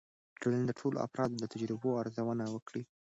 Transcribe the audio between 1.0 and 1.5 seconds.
افرادو د